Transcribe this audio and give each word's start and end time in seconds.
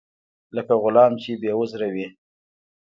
لکه 0.55 0.73
غلام 0.83 1.11
چې 1.21 1.31
بې 1.41 1.51
عذره 1.57 1.87
وي. 1.93 2.07